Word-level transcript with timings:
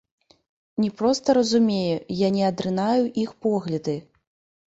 Не 0.83 0.87
проста 1.01 1.33
разумею, 1.37 1.97
я 2.21 2.31
не 2.37 2.41
адрынаю 2.51 3.03
іх 3.25 3.31
погляды. 3.47 3.95